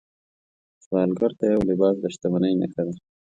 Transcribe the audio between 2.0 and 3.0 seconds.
شتمنۍ نښه ده